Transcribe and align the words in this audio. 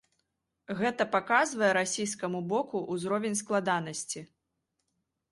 Гэта 0.77 1.05
паказвае 1.15 1.67
расійскаму 1.77 2.39
боку 2.53 2.81
ўзровень 2.93 3.37
складанасці. 3.43 4.19